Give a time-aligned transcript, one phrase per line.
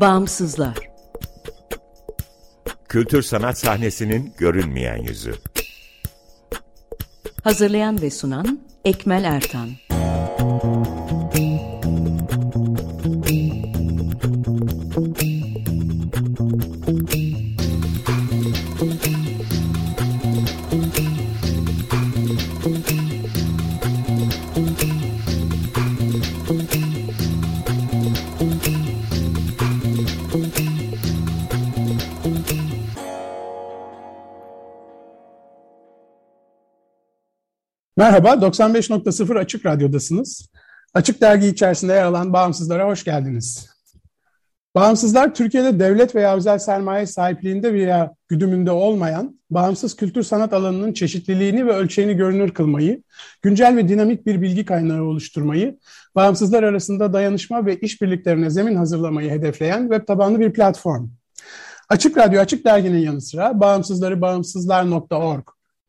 [0.00, 0.78] Bağımsızlar
[2.88, 5.34] Kültür sanat sahnesinin görünmeyen yüzü.
[7.44, 9.68] Hazırlayan ve sunan Ekmel Ertan
[38.00, 40.50] Merhaba, 95.0 Açık Radyo'dasınız.
[40.94, 43.70] Açık Dergi içerisinde yer alan Bağımsızlara hoş geldiniz.
[44.74, 51.66] Bağımsızlar, Türkiye'de devlet veya özel sermaye sahipliğinde veya güdümünde olmayan, bağımsız kültür sanat alanının çeşitliliğini
[51.66, 53.02] ve ölçeğini görünür kılmayı,
[53.42, 55.78] güncel ve dinamik bir bilgi kaynağı oluşturmayı,
[56.14, 61.08] bağımsızlar arasında dayanışma ve işbirliklerine zemin hazırlamayı hedefleyen web tabanlı bir platform.
[61.88, 65.44] Açık Radyo, Açık Dergi'nin yanı sıra bağımsızları bağımsızlar.org,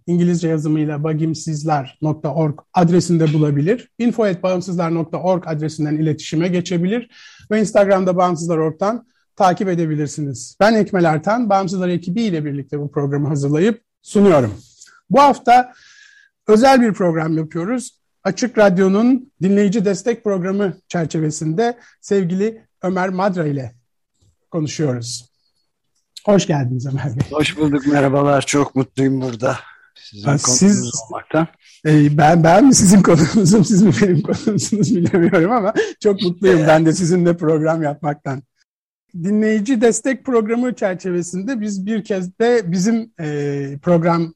[0.07, 3.89] İngilizce yazımıyla bagimsizler.org adresinde bulabilir.
[3.99, 7.09] info.bağımsızlar.org adresinden iletişime geçebilir
[7.51, 10.57] ve Instagram'da Bağımsızlar.org'dan takip edebilirsiniz.
[10.59, 14.53] Ben Ekmel Ertan, Bağımsızlar ekibi ile birlikte bu programı hazırlayıp sunuyorum.
[15.09, 15.73] Bu hafta
[16.47, 18.01] özel bir program yapıyoruz.
[18.23, 23.75] Açık Radyo'nun dinleyici destek programı çerçevesinde sevgili Ömer Madra ile
[24.51, 25.31] konuşuyoruz.
[26.25, 27.31] Hoş geldiniz Ömer Bey.
[27.31, 28.41] Hoş bulduk, merhabalar.
[28.41, 29.57] Çok mutluyum burada.
[30.03, 31.47] Sizin siz, olmaktan.
[31.85, 36.85] E, ben ben mi sizin konunuzum, siz mi benim konumsunuz bilemiyorum ama çok mutluyum ben
[36.85, 38.43] de sizinle program yapmaktan.
[39.23, 44.33] Dinleyici destek programı çerçevesinde biz bir kez de bizim e, program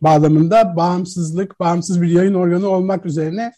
[0.00, 3.52] bağlamında bağımsızlık, bağımsız bir yayın organı olmak üzerine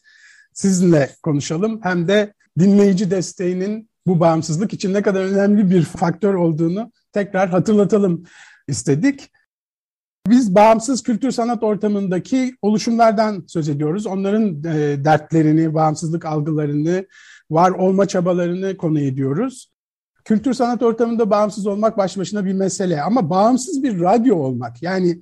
[0.52, 1.80] sizinle konuşalım.
[1.82, 8.24] Hem de dinleyici desteğinin bu bağımsızlık için ne kadar önemli bir faktör olduğunu tekrar hatırlatalım
[8.68, 9.30] istedik.
[10.30, 14.06] Biz bağımsız kültür sanat ortamındaki oluşumlardan söz ediyoruz.
[14.06, 17.06] Onların e, dertlerini, bağımsızlık algılarını,
[17.50, 19.72] var olma çabalarını konu ediyoruz.
[20.24, 25.20] Kültür sanat ortamında bağımsız olmak baş başına bir mesele ama bağımsız bir radyo olmak yani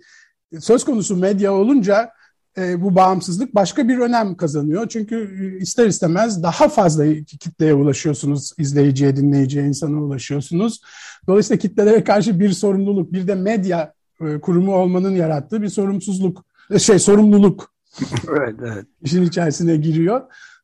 [0.60, 2.10] söz konusu medya olunca
[2.58, 4.88] e, bu bağımsızlık başka bir önem kazanıyor.
[4.88, 10.80] Çünkü ister istemez daha fazla kitleye ulaşıyorsunuz, izleyiciye, dinleyiciye, insana ulaşıyorsunuz.
[11.26, 16.78] Dolayısıyla kitlelere karşı bir sorumluluk, bir de medya e, kurumu olmanın yarattığı bir sorumsuzluk, e,
[16.78, 17.74] şey sorumluluk.
[18.28, 18.86] evet, evet.
[19.02, 20.22] işin içerisine giriyor.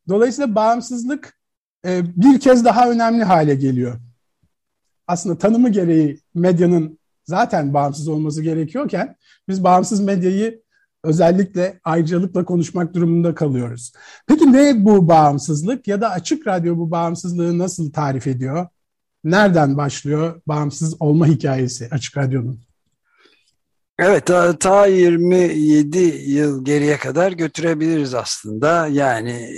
[0.08, 1.38] Dolayısıyla bağımsızlık
[1.86, 4.00] e, bir kez daha önemli hale geliyor.
[5.06, 9.16] Aslında tanımı gereği medyanın zaten bağımsız olması gerekiyorken
[9.48, 10.62] biz bağımsız medyayı
[11.04, 13.92] özellikle ayrıcalıkla konuşmak durumunda kalıyoruz.
[14.26, 18.66] Peki ne bu bağımsızlık ya da açık radyo bu bağımsızlığı nasıl tarif ediyor?
[19.24, 22.60] Nereden başlıyor bağımsız olma hikayesi açık radyonun?
[23.98, 25.98] Evet ta, ta 27
[26.30, 28.86] yıl geriye kadar götürebiliriz aslında.
[28.86, 29.50] Yani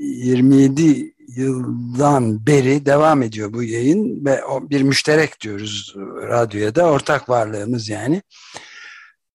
[0.00, 5.94] 27 yıldan beri devam ediyor bu yayın ve bir müşterek diyoruz
[6.28, 8.22] radyoya da ortak varlığımız yani.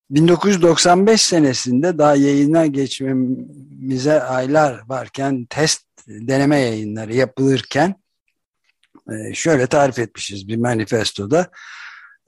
[0.10, 7.96] 1995 senesinde daha yayına geçmemize aylar varken test deneme yayınları yapılırken
[9.12, 11.52] e, şöyle tarif etmişiz bir manifestoda.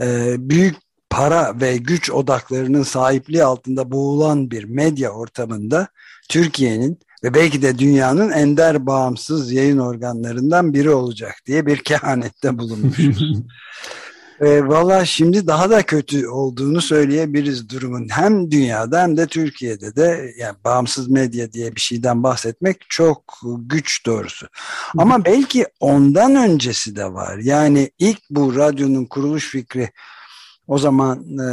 [0.02, 0.76] E, büyük
[1.10, 5.88] para ve güç odaklarının sahipliği altında boğulan bir medya ortamında
[6.30, 13.24] Türkiye'nin ve belki de dünyanın ender bağımsız yayın organlarından biri olacak diye bir kehanette bulunmuşuz.
[14.42, 18.08] e, Valla şimdi daha da kötü olduğunu söyleyebiliriz durumun.
[18.10, 23.24] Hem dünyada hem de Türkiye'de de yani bağımsız medya diye bir şeyden bahsetmek çok
[23.58, 24.48] güç doğrusu.
[24.98, 27.38] Ama belki ondan öncesi de var.
[27.38, 29.90] Yani ilk bu radyonun kuruluş fikri
[30.70, 31.48] o zaman e,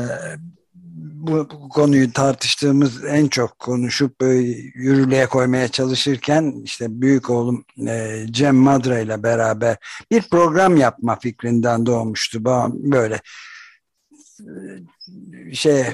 [1.26, 4.38] bu, bu konuyu tartıştığımız en çok konuşup böyle
[4.74, 9.76] yürürlüğe koymaya çalışırken işte büyük oğlum e, Cem Madra ile beraber
[10.10, 12.44] bir program yapma fikrinden doğmuştu.
[12.72, 13.20] Böyle
[14.40, 15.84] e, şey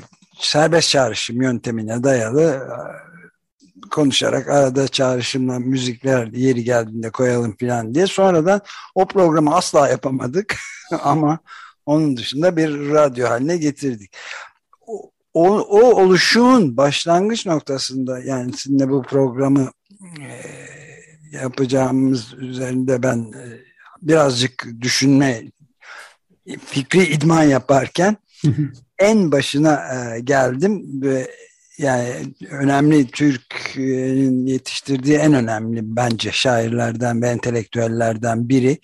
[0.41, 8.07] serbest çağrışım yöntemine dayalı e, konuşarak arada çağrışımla müzikler yeri geldiğinde koyalım falan diye.
[8.07, 8.61] Sonradan
[8.95, 10.57] o programı asla yapamadık
[11.03, 11.39] ama
[11.87, 14.17] onun dışında bir radyo haline getirdik.
[14.87, 19.71] O, o, o oluşumun başlangıç noktasında yani sizinle bu programı
[20.21, 20.27] e,
[21.33, 23.43] yapacağımız üzerinde ben e,
[24.03, 25.43] birazcık düşünme
[26.67, 28.17] fikri idman yaparken
[28.99, 31.31] en başına e, geldim ve
[31.79, 32.15] yani
[32.51, 38.79] önemli Türk'ün yetiştirdiği en önemli bence şairlerden ve entelektüellerden biri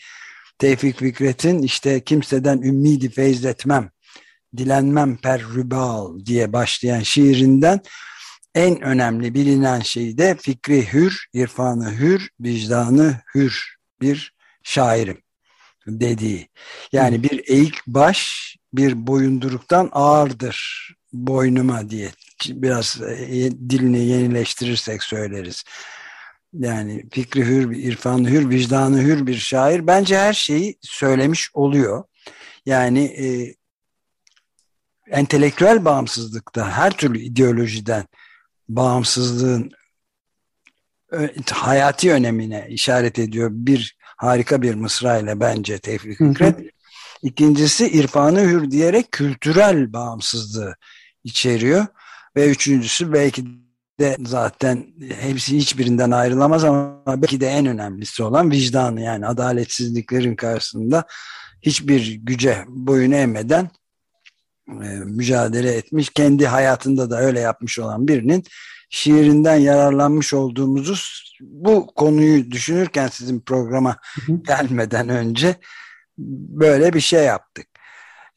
[0.59, 3.91] Tevfik Fikret'in işte kimseden ümmidi feyzetmem,
[4.57, 7.81] dilenmem per rübal diye başlayan şiirinden
[8.55, 15.23] en önemli bilinen şey de fikri hür, irfanı hür, vicdanı hür bir şairim
[15.87, 16.49] dediği.
[16.93, 22.11] Yani bir eğik baş bir boyunduruktan ağırdır boynuma diye
[22.49, 25.65] biraz e, dilini yenileştirirsek söyleriz.
[26.53, 32.05] Yani fikri hür, irfanı hür, vicdanı hür bir şair bence her şeyi söylemiş oluyor.
[32.67, 33.55] Yani e,
[35.11, 38.07] entelektüel bağımsızlıkta her türlü ideolojiden
[38.69, 39.71] bağımsızlığın
[41.51, 43.51] hayati önemine işaret ediyor.
[43.53, 46.59] Bir harika bir mısra ile bence Tevfik Fikret.
[47.23, 50.75] İkincisi irfanı hür diyerek kültürel bağımsızlığı
[51.25, 51.87] içeriyor.
[52.37, 53.45] Ve üçüncüsü belki
[54.01, 54.87] de zaten
[55.21, 61.05] hepsi hiçbirinden ayrılamaz ama belki de en önemlisi olan vicdanı yani adaletsizliklerin karşısında
[61.63, 63.71] hiçbir güce boyun eğmeden
[64.69, 66.11] e, mücadele etmiş.
[66.11, 68.45] Kendi hayatında da öyle yapmış olan birinin
[68.91, 70.95] şiirinden yararlanmış olduğumuzu
[71.41, 73.97] bu konuyu düşünürken sizin programa
[74.47, 75.57] gelmeden önce
[76.19, 77.67] böyle bir şey yaptık.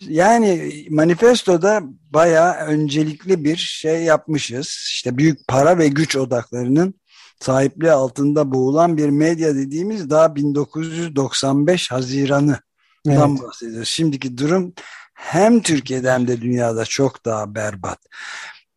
[0.08, 1.82] Yani manifestoda
[2.12, 4.68] bayağı öncelikli bir şey yapmışız.
[4.68, 6.94] İşte büyük para ve güç odaklarının
[7.40, 12.60] sahipliği altında boğulan bir medya dediğimiz daha 1995 Haziran'ı
[13.08, 13.20] evet.
[13.20, 13.90] bahsediyoruz.
[13.90, 14.74] Şimdiki durum
[15.14, 18.00] hem Türkiye'de hem de dünyada çok daha berbat.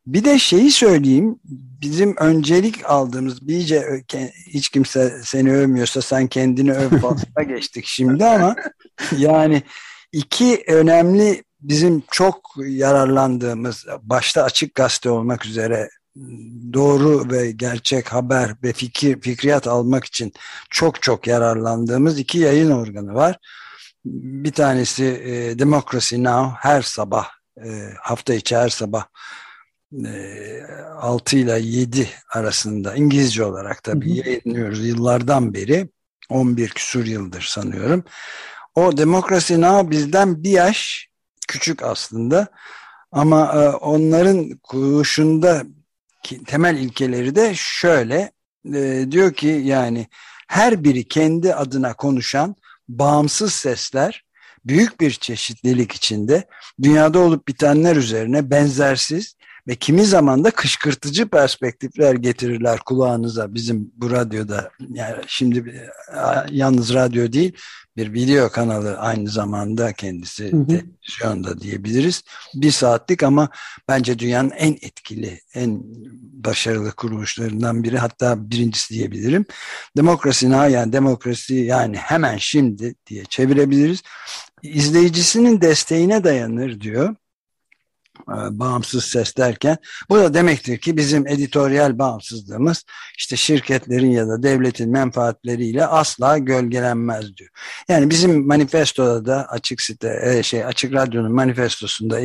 [0.07, 1.39] Bir de şeyi söyleyeyim,
[1.81, 4.05] bizim öncelik aldığımız, iyice
[4.47, 8.57] hiç kimse seni övmüyorsa sen kendini öv fasla geçtik şimdi ama
[9.19, 9.63] yani
[10.15, 15.91] iki önemli bizim çok yararlandığımız, başta açık gazete olmak üzere
[16.73, 20.33] doğru ve gerçek haber ve fikir fikriyat almak için
[20.71, 23.39] çok çok yararlandığımız iki yayın organı var.
[24.05, 27.29] Bir tanesi e, Democracy Now her sabah
[27.65, 29.05] e, hafta içi her sabah
[31.01, 34.29] 6 ile 7 arasında İngilizce olarak tabii hı hı.
[34.29, 35.89] yayınlıyoruz yıllardan beri
[36.29, 38.05] 11 küsur yıldır sanıyorum.
[38.75, 41.09] O Demokrasi Now bizden bir yaş
[41.49, 42.49] küçük aslında.
[43.13, 45.63] Ama e, onların kuruluşunda
[46.47, 48.33] temel ilkeleri de şöyle.
[48.75, 50.07] E, diyor ki yani
[50.49, 52.57] her biri kendi adına konuşan
[52.89, 54.25] bağımsız sesler
[54.65, 56.49] büyük bir çeşitlilik içinde
[56.83, 59.37] dünyada olup bitenler üzerine benzersiz
[59.69, 65.91] ve kimi zaman da kışkırtıcı perspektifler getirirler kulağınıza bizim bu radyoda yani şimdi
[66.51, 67.53] yalnız radyo değil
[67.97, 70.67] bir video kanalı aynı zamanda kendisi hı hı.
[70.67, 72.23] televizyonda diyebiliriz.
[72.55, 73.49] Bir saatlik ama
[73.89, 75.83] bence dünyanın en etkili, en
[76.33, 79.45] başarılı kuruluşlarından biri hatta birincisi diyebilirim.
[79.97, 84.03] Demokrasi yani demokrasi yani hemen şimdi diye çevirebiliriz.
[84.63, 87.17] İzleyicisinin desteğine dayanır diyor
[88.29, 89.77] e, bağımsız ses derken
[90.11, 92.85] bu da demektir ki bizim editoryal bağımsızlığımız
[93.19, 97.51] işte şirketlerin ya da devletin menfaatleriyle asla gölgelenmez diyor.
[97.89, 102.21] Yani bizim manifestoda da açık site e, şey açık radyonun manifestosunda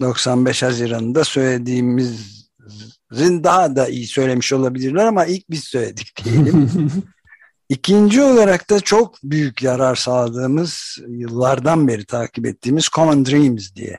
[0.00, 6.90] 95 Haziran'da söylediğimizin daha da iyi söylemiş olabilirler ama ilk biz söyledik diyelim.
[7.68, 13.98] İkinci olarak da çok büyük yarar sağladığımız yıllardan beri takip ettiğimiz Common Dreams diye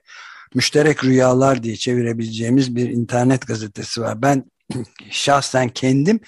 [0.55, 4.21] müşterek rüyalar diye çevirebileceğimiz bir internet gazetesi var.
[4.21, 4.43] Ben
[5.09, 6.19] şahsen kendim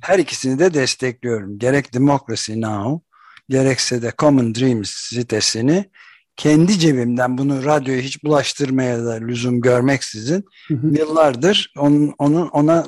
[0.00, 1.58] her ikisini de destekliyorum.
[1.58, 3.06] Gerek Democracy Now,
[3.48, 5.90] gerekse de Common Dreams sitesini
[6.36, 10.86] kendi cebimden bunu radyoya hiç bulaştırmaya da lüzum görmeksizin hı hı.
[10.86, 12.86] yıllardır onun, onun ona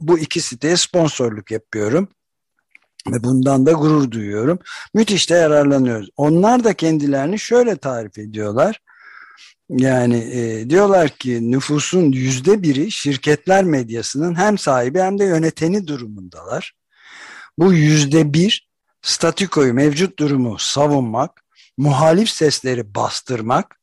[0.00, 2.08] bu iki siteye sponsorluk yapıyorum
[3.12, 4.58] ve bundan da gurur duyuyorum.
[4.94, 6.10] Müthiş de yararlanıyoruz.
[6.16, 8.80] Onlar da kendilerini şöyle tarif ediyorlar.
[9.70, 16.74] Yani e, diyorlar ki nüfusun yüzde biri şirketler medyasının hem sahibi hem de yöneteni durumundalar.
[17.58, 18.68] Bu yüzde bir
[19.02, 21.44] statükoyu mevcut durumu savunmak,
[21.76, 23.80] muhalif sesleri bastırmak,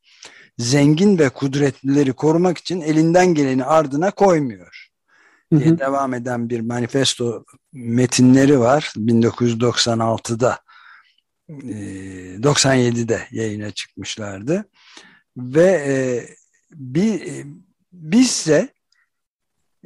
[0.58, 4.89] zengin ve kudretlileri korumak için elinden geleni ardına koymuyor.
[5.51, 5.80] Diye hı hı.
[5.80, 10.60] devam eden bir manifesto metinleri var 1996'da
[11.50, 14.65] 97'de yayına çıkmışlardı
[15.38, 15.96] ve e,
[16.72, 17.46] bir e,
[17.94, 18.70] bizse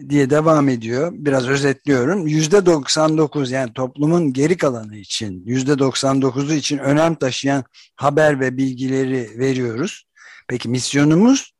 [0.09, 1.11] diye devam ediyor.
[1.13, 2.27] Biraz özetliyorum.
[2.27, 7.63] Yüzde 99 yani toplumun geri kalanı için yüzde 99'u için önem taşıyan
[7.95, 10.05] haber ve bilgileri veriyoruz.
[10.47, 11.53] Peki misyonumuz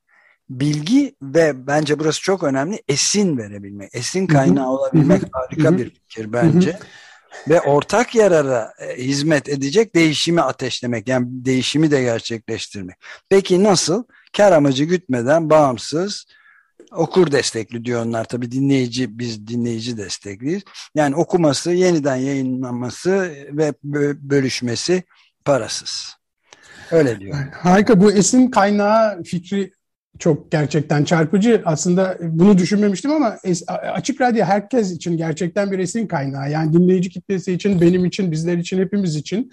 [0.50, 3.90] bilgi ve bence burası çok önemli esin verebilmek.
[3.94, 6.80] Esin kaynağı olabilmek harika bir fikir bence.
[7.50, 12.96] Ve ortak yarara e, hizmet edecek değişimi ateşlemek yani değişimi de gerçekleştirmek.
[13.30, 14.04] Peki nasıl?
[14.38, 16.26] Kar amacı gütmeden bağımsız
[16.92, 20.64] okur destekli diyor onlar tabi dinleyici biz dinleyici destekliyiz.
[20.96, 23.74] Yani okuması, yeniden yayınlanması ve
[24.30, 25.04] bölüşmesi
[25.46, 26.16] parasız.
[26.92, 27.36] Öyle diyor.
[27.54, 29.72] Harika bu esin kaynağı fikri
[30.20, 31.62] çok gerçekten çarpıcı.
[31.66, 33.38] Aslında bunu düşünmemiştim ama
[33.94, 36.52] Açık Radyo herkes için gerçekten bir esin kaynağı.
[36.52, 39.52] Yani dinleyici kitlesi için, benim için, bizler için, hepimiz için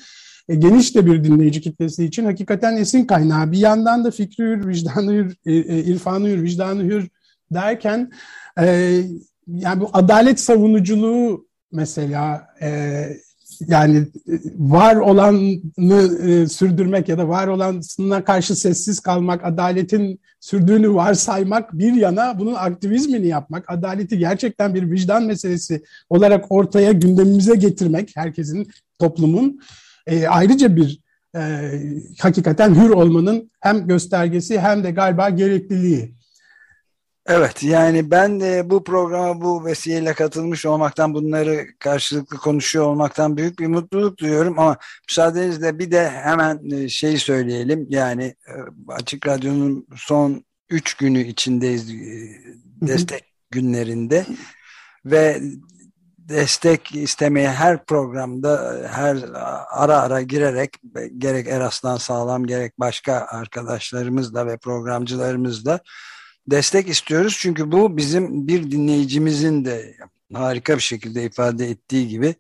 [0.49, 3.53] e, geniş de bir dinleyici kitlesi için hakikaten esin kaynağı.
[3.53, 7.09] Bir yandan da fikri hür, vicdanı hür, e, e, irfanı hür, vicdanı hür
[7.55, 8.11] derken
[9.47, 12.49] yani bu adalet savunuculuğu mesela
[13.69, 13.97] yani
[14.29, 21.79] e, var olanı e, sürdürmek ya da var olanına karşı sessiz kalmak, adaletin sürdüğünü varsaymak
[21.79, 28.69] bir yana bunun aktivizmini yapmak, adaleti gerçekten bir vicdan meselesi olarak ortaya gündemimize getirmek herkesin,
[28.99, 29.61] toplumun
[30.07, 31.01] e, ayrıca bir
[31.37, 31.71] e,
[32.19, 36.17] hakikaten hür olmanın hem göstergesi hem de galiba gerekliliği.
[37.29, 43.59] Evet yani ben de bu programa bu vesileyle katılmış olmaktan bunları karşılıklı konuşuyor olmaktan büyük
[43.59, 44.77] bir mutluluk duyuyorum ama
[45.09, 47.87] müsaadenizle bir de hemen e, şeyi söyleyelim.
[47.89, 48.55] Yani e,
[48.89, 51.95] Açık Radyo'nun son üç günü içindeyiz e,
[52.83, 54.27] destek günlerinde
[55.05, 55.41] ve
[56.19, 59.17] destek istemeye her programda her
[59.71, 60.71] ara ara girerek
[61.19, 65.81] gerek Eraslan Sağlam gerek başka arkadaşlarımızla ve programcılarımızla
[66.51, 67.37] destek istiyoruz.
[67.41, 69.97] Çünkü bu bizim bir dinleyicimizin de
[70.35, 72.35] harika bir şekilde ifade ettiği gibi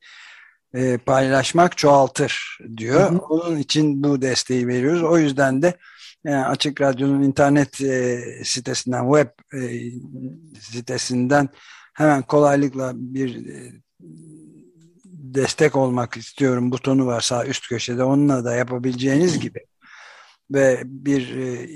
[0.74, 3.10] e, paylaşmak çoğaltır diyor.
[3.10, 3.18] Hı hı.
[3.18, 5.02] Onun için bu desteği veriyoruz.
[5.02, 5.74] O yüzden de
[6.24, 9.90] yani e, Açık Radyo'nun internet e, sitesinden, web e,
[10.60, 11.48] sitesinden
[11.94, 13.72] hemen kolaylıkla bir e,
[15.34, 18.04] destek olmak istiyorum butonu var sağ üst köşede.
[18.04, 19.66] Onunla da yapabileceğiniz gibi
[20.50, 21.68] ve bir e,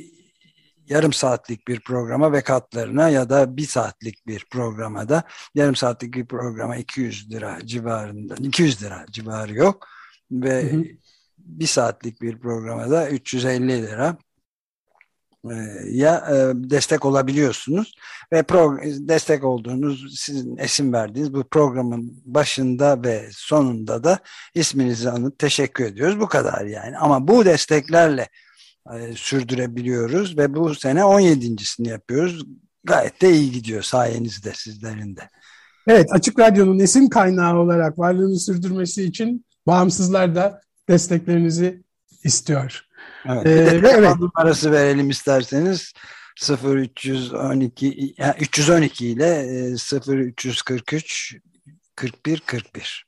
[0.91, 5.23] yarım saatlik bir programa ve katlarına ya da bir saatlik bir programa da
[5.55, 9.89] yarım saatlik bir programa 200 lira civarında 200 lira civarı yok.
[10.31, 10.85] Ve hı hı.
[11.39, 14.17] bir saatlik bir programa da 350 lira
[15.45, 15.55] e,
[15.91, 17.95] ya e, destek olabiliyorsunuz.
[18.33, 18.49] Ve
[19.09, 24.19] destek olduğunuz sizin isim verdiğiniz bu programın başında ve sonunda da
[24.55, 26.21] isminizi anıp teşekkür ediyoruz.
[26.21, 26.99] Bu kadar yani.
[26.99, 28.29] Ama bu desteklerle
[29.17, 32.47] sürdürebiliyoruz ve bu sene 17.sini yapıyoruz.
[32.85, 35.29] Gayet de iyi gidiyor sayenizde sizlerin de.
[35.87, 41.83] Evet Açık Radyo'nun esin kaynağı olarak varlığını sürdürmesi için bağımsızlar da desteklerinizi
[42.25, 42.85] istiyor.
[43.27, 44.17] Evet, ee, bir de ee, evet.
[44.17, 45.93] numarası verelim isterseniz
[46.65, 49.47] 0312 yani 312 ile
[50.09, 51.37] 0343
[51.97, 53.07] 41 41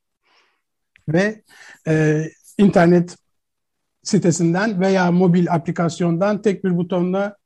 [1.09, 1.43] ve
[1.89, 2.25] e,
[2.59, 3.17] internet
[4.03, 7.37] sitesinden veya mobil aplikasyondan tek bir butonla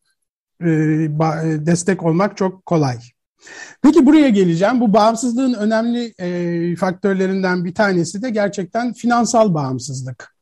[0.61, 0.67] e,
[1.67, 2.97] destek olmak çok kolay.
[3.83, 4.81] Peki buraya geleceğim.
[4.81, 10.37] Bu bağımsızlığın önemli e, faktörlerinden bir tanesi de gerçekten finansal bağımsızlık.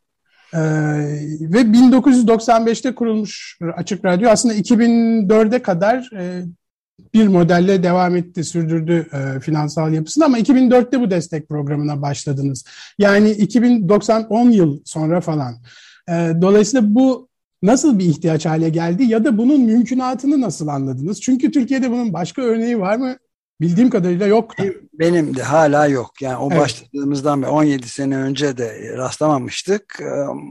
[1.41, 6.43] Ve 1995'te kurulmuş Açık Radyo aslında 2004'e kadar e,
[7.15, 12.65] bir modelle devam etti, sürdürdü e, finansal yapısını ama 2004'te bu destek programına başladınız.
[12.99, 15.55] Yani 2090 10 yıl sonra falan.
[16.09, 17.29] E, dolayısıyla bu
[17.63, 21.21] nasıl bir ihtiyaç hale geldi ya da bunun mümkünatını nasıl anladınız?
[21.21, 23.17] Çünkü Türkiye'de bunun başka örneği var mı?
[23.61, 24.65] Bildiğim kadarıyla yok da.
[24.93, 26.23] Benim de hala yok.
[26.23, 26.61] Yani o evet.
[26.61, 30.09] başladığımızdan beri 17 sene önce de rastlamamıştık e,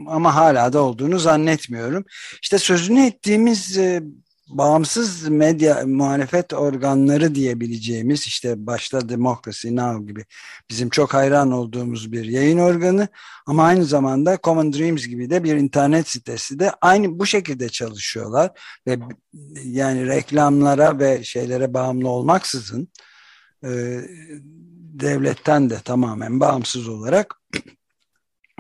[0.08, 2.06] ama hala da olduğunu zannetmiyorum.
[2.42, 4.04] İşte sözünü ettiğimiz e,
[4.50, 10.26] bağımsız medya muhalefet organları diyebileceğimiz işte başta Democracy Now gibi
[10.70, 13.08] bizim çok hayran olduğumuz bir yayın organı
[13.46, 18.52] ama aynı zamanda Common Dreams gibi de bir internet sitesi de aynı bu şekilde çalışıyorlar.
[18.88, 19.00] Ve
[19.64, 22.88] yani reklamlara ve şeylere bağımlı olmaksızın
[23.64, 24.02] e,
[24.94, 27.36] devletten de tamamen bağımsız olarak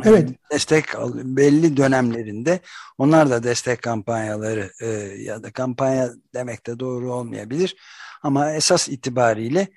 [0.03, 0.29] Evet.
[0.51, 0.85] Destek
[1.23, 2.59] belli dönemlerinde
[2.97, 4.87] onlar da destek kampanyaları e,
[5.21, 7.75] ya da kampanya demek de doğru olmayabilir
[8.23, 9.67] ama esas itibariyle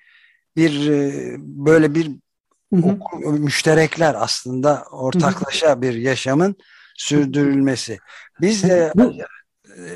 [0.57, 2.11] bir e, böyle bir
[2.73, 2.87] hı hı.
[2.87, 5.83] Oku, müşterekler aslında ortaklaşa hı hı.
[5.83, 6.57] bir yaşamın
[6.97, 7.99] sürdürülmesi.
[8.41, 8.93] Biz de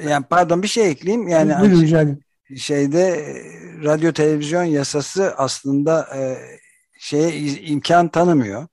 [0.09, 2.21] yani pardon bir şey ekleyeyim yani Buyurun,
[2.57, 3.45] şeyde e,
[3.85, 6.39] radyo televizyon yasası aslında e,
[6.99, 8.67] şeye imkan tanımıyor.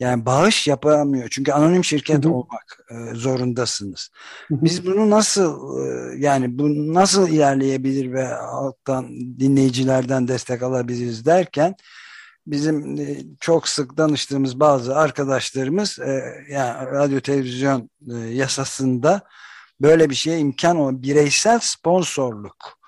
[0.00, 1.28] Yani bağış yapamıyor.
[1.30, 2.32] Çünkü anonim şirket hı hı.
[2.32, 4.10] olmak e, zorundasınız.
[4.48, 4.58] Hı hı.
[4.62, 9.08] Biz bunu nasıl e, yani bu nasıl ilerleyebilir ve alttan
[9.40, 11.74] dinleyicilerden destek alabiliriz derken
[12.46, 19.22] bizim e, çok sık danıştığımız bazı arkadaşlarımız e, yani radyo televizyon e, yasasında
[19.80, 22.80] böyle bir şeye imkan olan bireysel sponsorluk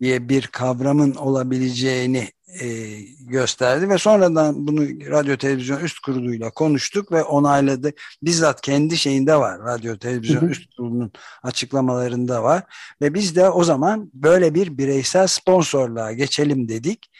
[0.00, 2.28] diye bir kavramın olabileceğini
[2.60, 7.92] e, gösterdi ve sonradan bunu radyo televizyon üst kuruluyla konuştuk ve onayladı.
[8.22, 12.62] Bizzat kendi şeyinde var radyo televizyon üst kurulunun açıklamalarında var.
[13.02, 17.10] Ve biz de o zaman böyle bir bireysel sponsorluğa geçelim dedik.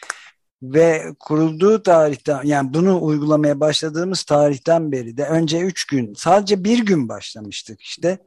[0.63, 6.85] Ve kurulduğu tarihten yani bunu uygulamaya başladığımız tarihten beri de önce üç gün sadece bir
[6.85, 8.17] gün başlamıştık işte.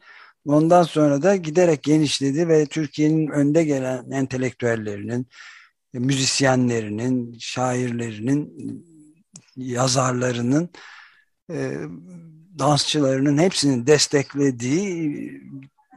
[0.46, 5.26] Ondan sonra da giderek genişledi ve Türkiye'nin önde gelen entelektüellerinin
[5.98, 8.52] müzisyenlerinin, şairlerinin,
[9.56, 10.70] yazarlarının,
[11.50, 11.74] e,
[12.58, 15.32] dansçılarının hepsinin desteklediği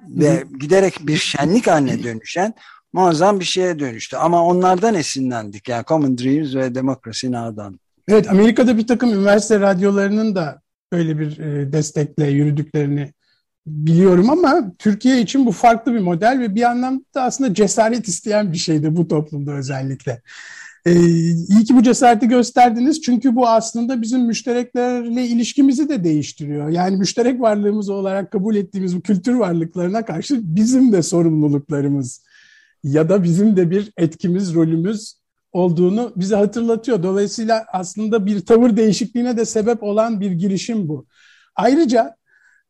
[0.08, 2.54] ve giderek bir şenlik haline dönüşen
[2.94, 4.18] muazzam bir şeye dönüştü.
[4.18, 5.70] Ama onlardan esinlendik.
[5.70, 7.80] Yani Common Dreams ve Democracy Now'dan.
[8.08, 10.62] Evet, Amerika'da bir takım üniversite radyolarının da
[10.94, 13.14] böyle bir e, destekle yürüdüklerini
[13.68, 18.58] biliyorum ama Türkiye için bu farklı bir model ve bir anlamda aslında cesaret isteyen bir
[18.58, 20.22] şeydi bu toplumda özellikle.
[20.86, 20.94] Ee,
[21.26, 26.70] iyi ki bu cesareti gösterdiniz çünkü bu aslında bizim müştereklerle ilişkimizi de değiştiriyor.
[26.70, 32.24] Yani müşterek varlığımız olarak kabul ettiğimiz bu kültür varlıklarına karşı bizim de sorumluluklarımız
[32.84, 35.20] ya da bizim de bir etkimiz, rolümüz
[35.52, 37.04] olduğunu bize hatırlatıyor.
[37.04, 41.06] Dolayısıyla aslında bir tavır değişikliğine de sebep olan bir girişim bu.
[41.56, 42.16] Ayrıca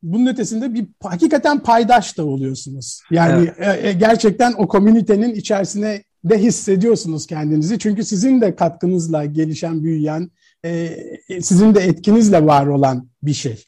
[0.03, 3.01] bunun ötesinde bir hakikaten paydaş da oluyorsunuz.
[3.11, 3.85] Yani evet.
[3.85, 7.79] e, gerçekten o komünitenin içerisine de hissediyorsunuz kendinizi.
[7.79, 10.31] Çünkü sizin de katkınızla gelişen, büyüyen,
[10.63, 10.69] e,
[11.29, 13.65] e, sizin de etkinizle var olan bir şey.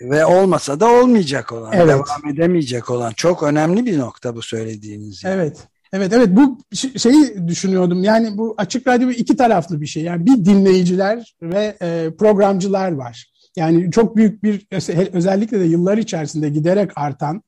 [0.00, 1.88] Ve olmasa da olmayacak olan, evet.
[1.88, 5.24] devam edemeyecek olan çok önemli bir nokta bu söylediğiniz.
[5.24, 5.34] Yani.
[5.34, 5.56] Evet.
[5.92, 6.58] Evet evet bu
[6.98, 12.10] şeyi düşünüyordum yani bu açık radyo iki taraflı bir şey yani bir dinleyiciler ve e,
[12.18, 13.30] programcılar var.
[13.58, 14.66] Yani çok büyük bir
[15.12, 17.42] özellikle de yıllar içerisinde giderek artan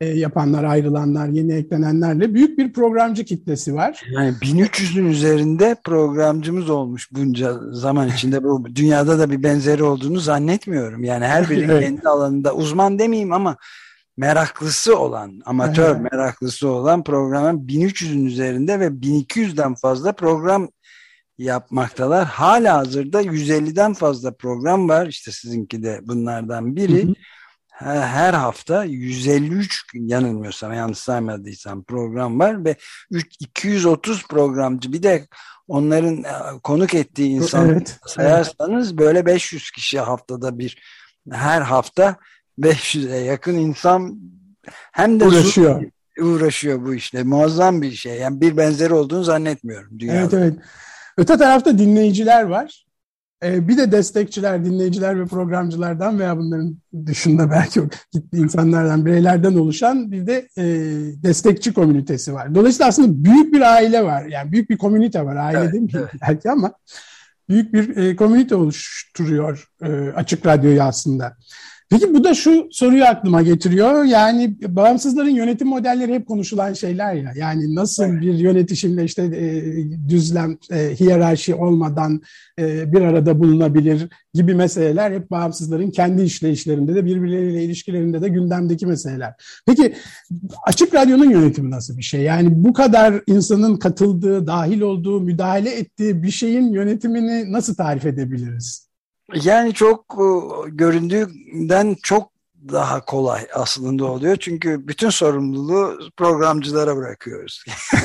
[0.00, 4.02] e, yapanlar, ayrılanlar, yeni eklenenlerle büyük bir programcı kitlesi var.
[4.10, 8.44] Yani 1300'ün üzerinde programcımız olmuş bunca zaman içinde.
[8.44, 11.04] Bu dünyada da bir benzeri olduğunu zannetmiyorum.
[11.04, 11.84] Yani her biri evet.
[11.84, 13.56] kendi alanında uzman demeyeyim ama
[14.16, 20.68] meraklısı olan, amatör meraklısı olan programın 1300'ün üzerinde ve 1200'den fazla program
[21.38, 22.24] yapmaktalar.
[22.26, 25.06] Hala hazırda 150'den fazla program var.
[25.06, 27.04] İşte sizinki de bunlardan biri.
[27.04, 27.14] Hı hı.
[28.00, 32.76] Her hafta 153 yanılmıyorsam yanlış saymadıysam program var ve
[33.40, 35.26] 230 programcı bir de
[35.68, 38.98] onların e, konuk ettiği insan evet, sayarsanız evet.
[38.98, 40.78] böyle 500 kişi haftada bir
[41.32, 42.16] her hafta
[42.58, 44.20] 500'e yakın insan
[44.92, 45.82] hem de uğraşıyor.
[46.20, 47.22] uğraşıyor bu işte.
[47.22, 48.18] Muazzam bir şey.
[48.18, 50.18] Yani bir benzeri olduğunu zannetmiyorum dünyada.
[50.18, 50.54] Evet evet.
[51.18, 52.84] Öte tarafta dinleyiciler var.
[53.44, 57.80] Ee, bir de destekçiler, dinleyiciler ve programcılardan veya bunların dışında belki
[58.12, 60.64] gittiği insanlardan, bireylerden oluşan bir de e,
[61.22, 62.54] destekçi komünitesi var.
[62.54, 64.24] Dolayısıyla aslında büyük bir aile var.
[64.24, 65.36] Yani büyük bir komünite var.
[65.36, 66.10] Aile evet, değil mi evet.
[66.28, 66.72] belki ama
[67.48, 71.36] büyük bir e, komünite oluşturuyor e, Açık Radyo'yu aslında.
[71.90, 74.04] Peki bu da şu soruyu aklıma getiriyor.
[74.04, 77.32] Yani bağımsızların yönetim modelleri hep konuşulan şeyler ya.
[77.36, 78.22] Yani nasıl evet.
[78.22, 82.20] bir yönetişimle işte e, düzlem, e, hiyerarşi olmadan
[82.58, 88.86] e, bir arada bulunabilir gibi meseleler hep bağımsızların kendi işleyişlerinde de birbirleriyle ilişkilerinde de gündemdeki
[88.86, 89.34] meseleler.
[89.66, 89.94] Peki
[90.66, 92.20] Açık Radyo'nun yönetimi nasıl bir şey?
[92.20, 98.87] Yani bu kadar insanın katıldığı, dahil olduğu, müdahale ettiği bir şeyin yönetimini nasıl tarif edebiliriz?
[99.34, 100.26] Yani çok e,
[100.70, 102.30] göründüğünden çok
[102.72, 104.36] daha kolay aslında oluyor.
[104.36, 107.64] Çünkü bütün sorumluluğu programcılara bırakıyoruz.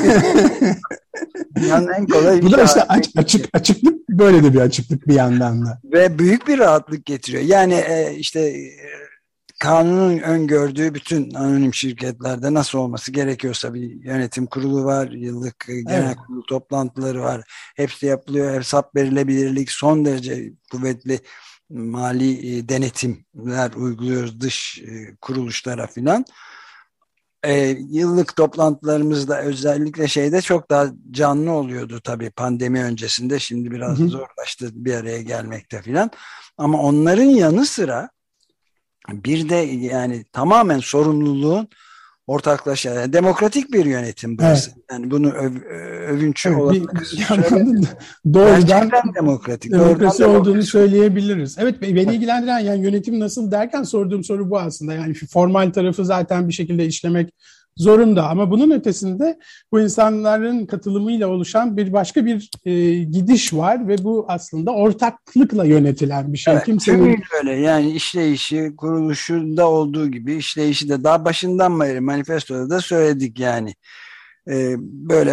[1.70, 5.66] yani en kolay Bu da işte aç, açık açıklık böyle de bir açıklık bir yandan
[5.66, 5.82] da.
[5.84, 7.44] Ve büyük bir rahatlık getiriyor.
[7.44, 8.54] Yani e, işte
[9.63, 16.15] kanunun öngördüğü bütün anonim şirketlerde nasıl olması gerekiyorsa bir yönetim kurulu var, yıllık genel evet.
[16.15, 17.41] kurulu toplantıları var.
[17.76, 18.60] Hepsi yapılıyor.
[18.60, 21.19] Hesap verilebilirlik son derece kuvvetli
[21.69, 26.26] mali e, denetimler uyguluyoruz dış e, kuruluşlara filan.
[27.43, 27.54] E,
[27.89, 33.39] yıllık toplantılarımızda özellikle şeyde çok daha canlı oluyordu tabii pandemi öncesinde.
[33.39, 34.08] Şimdi biraz hı hı.
[34.08, 36.12] zorlaştı bir araya gelmekte filan.
[36.58, 38.10] Ama onların yanı sıra
[39.12, 41.68] bir de yani tamamen sorumluluğun
[42.28, 44.72] ortaklaşa yani demokratik bir yönetim burası.
[44.72, 44.86] Evet.
[44.92, 45.62] Yani bunu öv,
[46.08, 46.82] övünç evet, olarak
[48.34, 50.72] doğrudan demokratik demokrasi doğrudan olduğunu demokrasi.
[50.72, 51.56] söyleyebiliriz.
[51.60, 54.94] Evet beni ilgilendiren yani yönetim nasıl derken sorduğum soru bu aslında.
[54.94, 57.34] Yani formal tarafı zaten bir şekilde işlemek
[57.78, 58.30] zorunda.
[58.30, 59.40] Ama bunun ötesinde
[59.72, 66.34] bu insanların katılımıyla oluşan bir başka bir e, gidiş var ve bu aslında ortaklıkla yönetilen
[66.34, 66.54] bir şey.
[66.54, 72.82] Evet, Kimsenin öyle yani işleyişi kuruluşunda olduğu gibi işleyişi de daha başından beri manifestoda da
[72.82, 73.76] söyledik yani.
[74.50, 75.32] Ee, böyle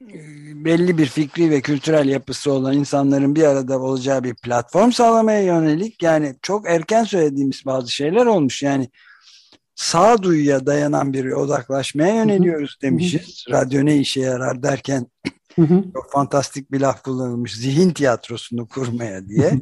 [0.00, 0.18] e,
[0.64, 6.02] belli bir fikri ve kültürel yapısı olan insanların bir arada olacağı bir platform sağlamaya yönelik
[6.02, 8.88] yani çok erken söylediğimiz bazı şeyler olmuş yani
[9.74, 13.44] sağduyuya dayanan bir odaklaşmaya yöneliyoruz demişiz.
[13.50, 15.06] Radyo ne işe yarar derken
[15.94, 17.54] çok fantastik bir laf kullanılmış.
[17.54, 19.52] Zihin tiyatrosunu kurmaya diye.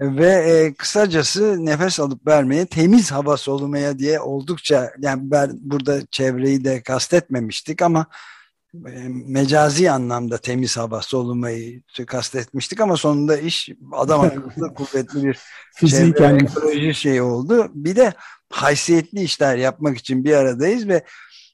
[0.00, 6.64] Ve e, kısacası nefes alıp vermeye, temiz hava solumaya diye oldukça yani ben burada çevreyi
[6.64, 8.06] de kastetmemiştik ama
[8.74, 15.38] e, mecazi anlamda temiz hava solumayı kastetmiştik ama sonunda iş adam akıllı kuvvetli bir
[15.86, 17.70] çevre ekoloji şey oldu.
[17.74, 18.12] Bir de
[18.52, 21.02] haysiyetli işler yapmak için bir aradayız ve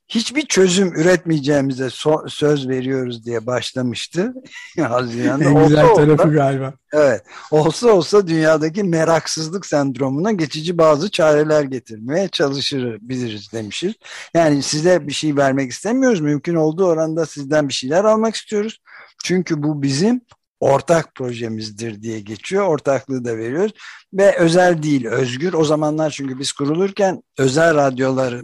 [0.08, 4.34] hiçbir çözüm üretmeyeceğimize so söz veriyoruz diye başlamıştı.
[4.78, 5.44] Haziran'da.
[5.44, 6.74] En güzel olsa tarafı olsa, galiba.
[6.92, 7.22] Evet.
[7.50, 13.94] Olsa olsa dünyadaki meraksızlık sendromuna geçici bazı çareler getirmeye çalışır biliriz demişiz.
[14.34, 16.20] Yani size bir şey vermek istemiyoruz.
[16.20, 18.80] Mümkün olduğu oranda sizden bir şeyler almak istiyoruz.
[19.24, 20.20] Çünkü bu bizim
[20.60, 22.66] ortak projemizdir diye geçiyor.
[22.66, 23.72] Ortaklığı da veriyoruz.
[24.12, 25.52] Ve özel değil, özgür.
[25.52, 28.42] O zamanlar çünkü biz kurulurken özel radyolarla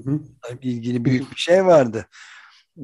[0.62, 2.06] ilgili büyük bir şey vardı.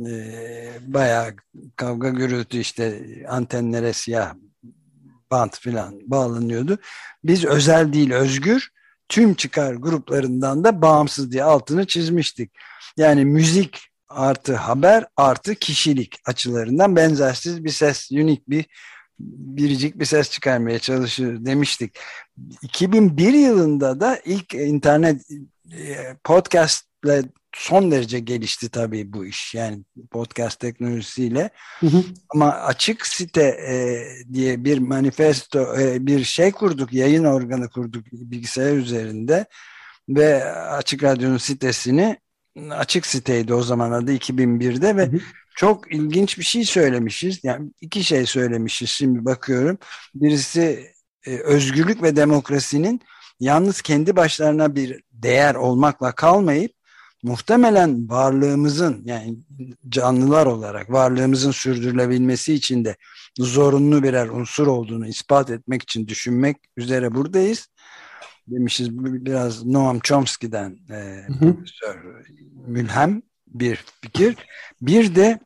[0.07, 1.37] Ee, bayağı
[1.77, 4.35] kavga gürültü işte antenlere siyah
[5.31, 6.79] bant filan bağlanıyordu.
[7.25, 8.71] Biz özel değil, özgür
[9.09, 12.51] tüm çıkar gruplarından da bağımsız diye altını çizmiştik.
[12.97, 18.67] Yani müzik artı haber artı kişilik açılarından benzersiz bir ses, unik bir
[19.57, 21.99] biricik bir ses çıkarmaya çalışır demiştik.
[22.63, 25.23] 2001 yılında da ilk internet
[25.73, 29.55] e, podcastle son derece gelişti tabii bu iş.
[29.55, 31.51] Yani podcast teknolojisiyle.
[31.81, 32.05] Hı hı.
[32.35, 38.77] Ama açık site e, diye bir manifesto, e, bir şey kurduk, yayın organı kurduk bilgisayar
[38.77, 39.47] üzerinde
[40.09, 42.19] ve Açık Radyo'nun sitesini
[42.71, 45.21] açık siteydi o zaman adı 2001'de ve hı hı
[45.61, 47.45] çok ilginç bir şey söylemişiz.
[47.45, 49.79] Yani iki şey söylemişiz şimdi bakıyorum.
[50.15, 50.87] Birisi
[51.27, 53.01] e, özgürlük ve demokrasinin
[53.41, 56.73] yalnız kendi başlarına bir değer olmakla kalmayıp
[57.23, 59.37] muhtemelen varlığımızın yani
[59.89, 62.97] canlılar olarak varlığımızın sürdürülebilmesi için de
[63.39, 67.69] zorunlu birer unsur olduğunu ispat etmek için düşünmek üzere buradayız.
[68.47, 72.25] Demişiz biraz Noam Chomsky'den e, profesör
[72.67, 74.37] mülhem bir fikir.
[74.83, 75.39] Bir de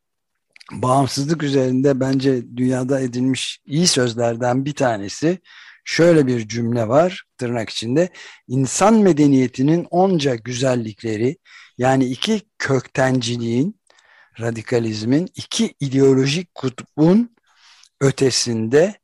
[0.72, 5.38] bağımsızlık üzerinde bence dünyada edilmiş iyi sözlerden bir tanesi
[5.84, 8.08] şöyle bir cümle var tırnak içinde.
[8.48, 11.36] İnsan medeniyetinin onca güzellikleri
[11.78, 13.80] yani iki köktenciliğin
[14.40, 17.36] radikalizmin iki ideolojik kutbun
[18.00, 18.94] ötesinde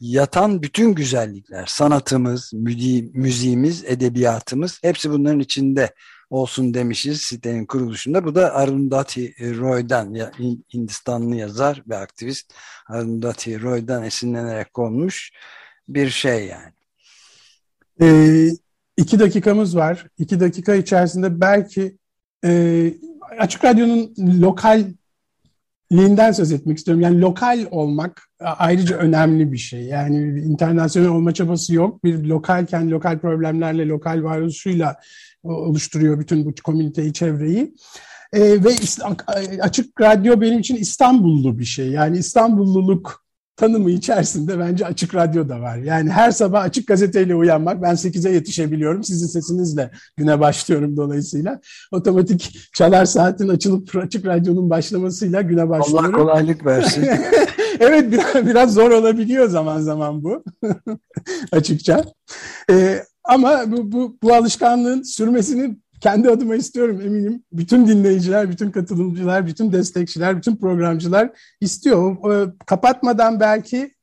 [0.00, 5.94] yatan bütün güzellikler sanatımız, müziğimiz, edebiyatımız hepsi bunların içinde
[6.32, 8.24] olsun demişiz sitenin kuruluşunda.
[8.24, 10.14] Bu da Arundhati Roy'dan
[10.74, 12.54] Hindistanlı yazar ve aktivist
[12.88, 15.32] Arundhati Roy'dan esinlenerek konmuş
[15.88, 16.72] bir şey yani.
[18.02, 18.06] E,
[18.96, 20.06] iki dakikamız var.
[20.18, 21.96] İki dakika içerisinde belki
[22.44, 22.92] e,
[23.38, 27.02] Açık Radyo'nun lokalliğinden söz etmek istiyorum.
[27.02, 29.82] Yani lokal olmak ayrıca önemli bir şey.
[29.82, 32.04] Yani internasyonel olma çabası yok.
[32.04, 34.96] Bir lokalken lokal problemlerle, lokal varoluşuyla
[35.42, 37.74] oluşturuyor bütün bu komüniteyi, çevreyi.
[38.32, 38.70] E, ve
[39.60, 41.90] açık radyo benim için İstanbullu bir şey.
[41.90, 43.22] Yani İstanbulluluk
[43.56, 45.76] tanımı içerisinde bence açık radyo da var.
[45.76, 49.04] Yani her sabah açık gazeteyle uyanmak, ben 8'e yetişebiliyorum.
[49.04, 51.60] Sizin sesinizle güne başlıyorum dolayısıyla.
[51.92, 56.14] Otomatik çalar saatin açılıp açık radyonun başlamasıyla güne başlıyorum.
[56.14, 57.04] Allah kolaylık versin.
[57.80, 60.44] evet biraz, biraz zor olabiliyor zaman zaman bu
[61.52, 62.04] açıkça.
[62.70, 67.44] Ee, ama bu, bu, bu alışkanlığın sürmesini kendi adıma istiyorum eminim.
[67.52, 71.30] Bütün dinleyiciler, bütün katılımcılar, bütün destekçiler, bütün programcılar
[71.60, 72.32] istiyor.
[72.32, 73.94] E, kapatmadan belki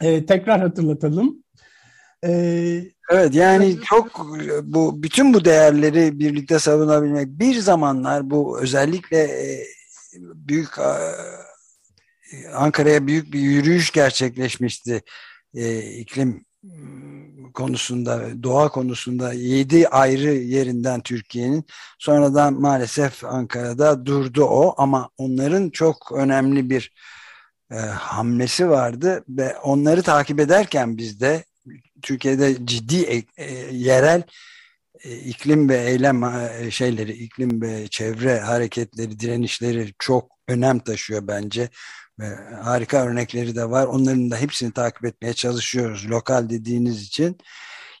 [0.00, 1.42] e, tekrar hatırlatalım.
[2.24, 2.30] E,
[3.10, 4.26] evet yani çok
[4.62, 9.64] bu bütün bu değerleri birlikte savunabilmek bir zamanlar bu özellikle e,
[10.20, 10.70] büyük
[12.54, 15.02] Ankara'ya büyük bir yürüyüş gerçekleşmişti
[15.54, 16.44] e, iklim
[17.52, 21.64] konusunda, doğa konusunda yedi ayrı yerinden Türkiye'nin
[21.98, 24.74] sonradan maalesef Ankara'da durdu o.
[24.78, 26.92] Ama onların çok önemli bir
[27.70, 31.44] e, hamlesi vardı ve onları takip ederken biz de
[32.02, 34.22] Türkiye'de ciddi e, e, yerel
[35.04, 41.68] e, iklim ve eylem e, şeyleri, iklim ve çevre hareketleri, direnişleri çok önem taşıyor bence.
[42.18, 43.86] Ve harika örnekleri de var.
[43.86, 46.10] Onların da hepsini takip etmeye çalışıyoruz.
[46.10, 47.38] Lokal dediğiniz için.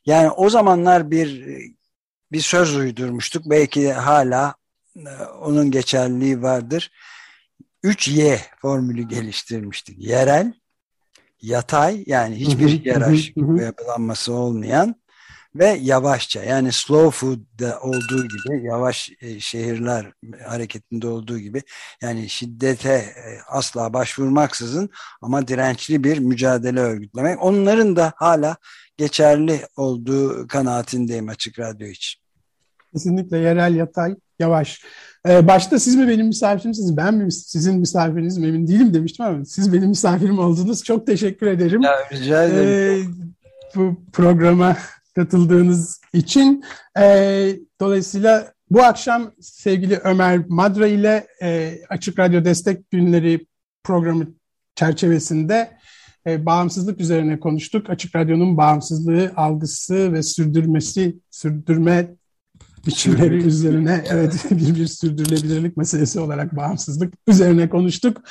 [0.06, 1.46] Yani o zamanlar bir
[2.32, 3.42] bir söz uydurmuştuk.
[3.46, 4.54] Belki hala
[4.96, 5.08] e,
[5.40, 6.90] onun geçerliliği vardır.
[7.84, 9.98] 3Y formülü geliştirmiştik.
[9.98, 10.52] Yerel,
[11.40, 15.01] yatay yani hiçbir hiyerarşik yapılanması olmayan
[15.54, 20.12] ve yavaşça yani slow food'da olduğu gibi yavaş e, şehirler
[20.46, 21.62] hareketinde olduğu gibi
[22.02, 24.90] yani şiddete e, asla başvurmaksızın
[25.22, 28.56] ama dirençli bir mücadele örgütlemek onların da hala
[28.96, 32.22] geçerli olduğu kanaatindeyim açık radyo için.
[32.92, 34.82] Kesinlikle yerel yatay yavaş.
[35.28, 39.44] Ee, başta siz mi benim misafirimsiniz, ben mi sizin misafiriniz mi emin değilim demiştim ama
[39.44, 40.84] siz benim misafirim oldunuz.
[40.84, 41.82] Çok teşekkür ederim.
[41.82, 42.68] Ya, rica ederim.
[42.68, 44.76] Ee, bu programa
[45.14, 46.64] katıldığınız için.
[46.98, 53.46] Ee, dolayısıyla bu akşam sevgili Ömer Madra ile e, Açık Radyo Destek Günleri
[53.84, 54.26] programı
[54.74, 55.76] çerçevesinde
[56.26, 57.90] e, bağımsızlık üzerine konuştuk.
[57.90, 62.08] Açık Radyo'nun bağımsızlığı, algısı ve sürdürmesi, sürdürme
[62.86, 68.22] biçimleri üzerine evet bir bir sürdürülebilirlik meselesi olarak bağımsızlık üzerine konuştuk.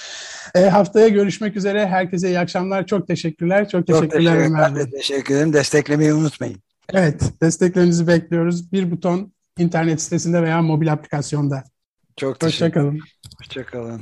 [0.56, 1.88] E, haftaya görüşmek üzere.
[1.88, 2.86] Herkese iyi akşamlar.
[2.86, 3.70] Çok teşekkürler.
[3.70, 5.54] Çok teşekkürler Çok teşekkür, teşekkür ederim.
[5.54, 6.71] Desteklemeyi unutmayın.
[6.94, 8.72] Evet, desteklerinizi bekliyoruz.
[8.72, 11.64] Bir buton internet sitesinde veya mobil aplikasyonda.
[12.18, 13.00] Çok teşekkür Hoşçakalın.
[13.40, 14.02] Hoşçakalın.